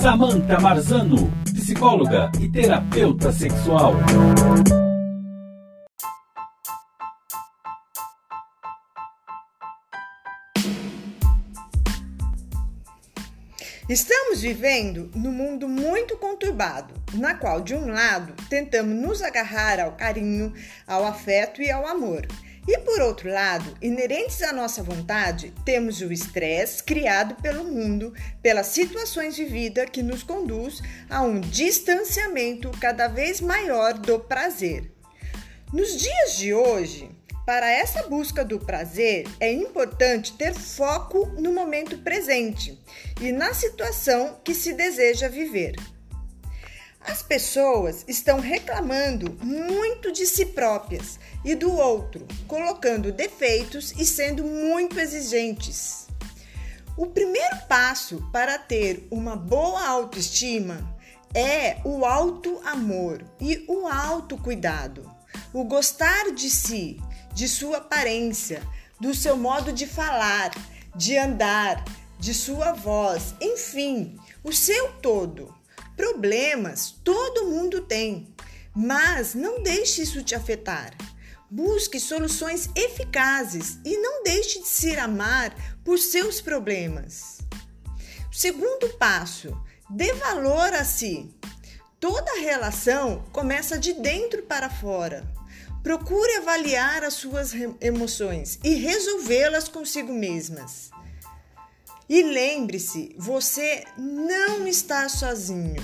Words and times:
Samantha 0.00 0.58
Marzano, 0.60 1.30
psicóloga 1.44 2.30
e 2.40 2.48
terapeuta 2.48 3.30
sexual. 3.30 3.94
Estamos 13.90 14.40
vivendo 14.40 15.10
num 15.16 15.32
mundo 15.32 15.68
muito 15.68 16.16
conturbado, 16.16 16.94
na 17.12 17.34
qual, 17.34 17.60
de 17.60 17.74
um 17.74 17.90
lado, 17.90 18.32
tentamos 18.48 18.94
nos 18.94 19.20
agarrar 19.20 19.80
ao 19.80 19.92
carinho, 19.92 20.54
ao 20.86 21.04
afeto 21.04 21.60
e 21.60 21.70
ao 21.70 21.86
amor. 21.86 22.26
E 22.68 22.78
por 22.78 23.00
outro 23.00 23.30
lado, 23.30 23.76
inerentes 23.80 24.42
à 24.42 24.52
nossa 24.52 24.82
vontade, 24.82 25.52
temos 25.64 26.00
o 26.00 26.12
estresse 26.12 26.82
criado 26.82 27.34
pelo 27.42 27.64
mundo, 27.64 28.12
pelas 28.42 28.66
situações 28.66 29.34
de 29.34 29.44
vida 29.44 29.86
que 29.86 30.02
nos 30.02 30.22
conduz 30.22 30.82
a 31.08 31.22
um 31.22 31.40
distanciamento 31.40 32.70
cada 32.80 33.08
vez 33.08 33.40
maior 33.40 33.94
do 33.94 34.18
prazer. 34.20 34.92
Nos 35.72 35.96
dias 35.96 36.36
de 36.36 36.52
hoje, 36.52 37.10
para 37.46 37.70
essa 37.70 38.04
busca 38.08 38.44
do 38.44 38.58
prazer, 38.58 39.26
é 39.40 39.50
importante 39.50 40.34
ter 40.34 40.54
foco 40.54 41.26
no 41.38 41.52
momento 41.52 41.98
presente 41.98 42.78
e 43.20 43.32
na 43.32 43.54
situação 43.54 44.40
que 44.44 44.54
se 44.54 44.72
deseja 44.72 45.28
viver. 45.28 45.74
As 47.00 47.22
pessoas 47.22 48.04
estão 48.06 48.40
reclamando 48.40 49.36
muito 49.42 50.12
de 50.12 50.26
si 50.26 50.44
próprias 50.44 51.18
e 51.44 51.54
do 51.54 51.72
outro, 51.72 52.26
colocando 52.46 53.10
defeitos 53.10 53.92
e 53.92 54.04
sendo 54.04 54.44
muito 54.44 55.00
exigentes. 55.00 56.06
O 56.96 57.06
primeiro 57.06 57.56
passo 57.68 58.28
para 58.30 58.58
ter 58.58 59.08
uma 59.10 59.34
boa 59.34 59.86
autoestima 59.86 60.94
é 61.34 61.78
o 61.84 62.04
auto-amor 62.04 63.24
e 63.40 63.64
o 63.66 63.86
autocuidado, 63.86 65.10
o 65.52 65.64
gostar 65.64 66.32
de 66.32 66.50
si, 66.50 67.00
de 67.32 67.48
sua 67.48 67.78
aparência, 67.78 68.62
do 69.00 69.14
seu 69.14 69.36
modo 69.36 69.72
de 69.72 69.86
falar, 69.86 70.50
de 70.94 71.16
andar, 71.16 71.82
de 72.18 72.34
sua 72.34 72.72
voz, 72.72 73.34
enfim, 73.40 74.18
o 74.44 74.52
seu 74.52 74.92
todo. 74.94 75.59
Problemas 75.96 76.90
todo 77.04 77.46
mundo 77.46 77.82
tem, 77.82 78.34
mas 78.74 79.34
não 79.34 79.62
deixe 79.62 80.02
isso 80.02 80.22
te 80.22 80.34
afetar. 80.34 80.96
Busque 81.50 81.98
soluções 81.98 82.68
eficazes 82.76 83.78
e 83.84 83.96
não 83.96 84.22
deixe 84.22 84.60
de 84.60 84.68
se 84.68 84.96
amar 84.96 85.54
por 85.84 85.98
seus 85.98 86.40
problemas. 86.40 87.38
Segundo 88.32 88.88
passo, 88.90 89.60
dê 89.90 90.12
valor 90.12 90.72
a 90.72 90.84
si. 90.84 91.34
Toda 91.98 92.40
relação 92.40 93.24
começa 93.32 93.78
de 93.78 93.92
dentro 93.94 94.42
para 94.44 94.70
fora. 94.70 95.26
Procure 95.82 96.36
avaliar 96.36 97.02
as 97.02 97.14
suas 97.14 97.52
emoções 97.80 98.58
e 98.62 98.74
resolvê-las 98.74 99.68
consigo 99.68 100.12
mesmas. 100.12 100.90
E 102.10 102.24
lembre-se, 102.24 103.14
você 103.16 103.84
não 103.96 104.66
está 104.66 105.08
sozinho. 105.08 105.80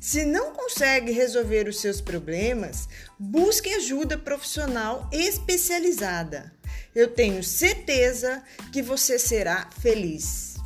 Se 0.00 0.24
não 0.24 0.52
consegue 0.52 1.12
resolver 1.12 1.68
os 1.68 1.80
seus 1.80 2.00
problemas, 2.00 2.88
busque 3.16 3.72
ajuda 3.72 4.18
profissional 4.18 5.08
especializada. 5.12 6.52
Eu 6.92 7.06
tenho 7.06 7.44
certeza 7.44 8.42
que 8.72 8.82
você 8.82 9.20
será 9.20 9.68
feliz. 9.78 10.56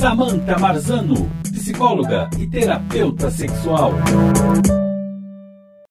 Samantha 0.00 0.58
Marzano 0.58 1.30
psicóloga 1.44 2.28
e 2.36 2.44
terapeuta 2.48 3.30
sexual. 3.30 3.92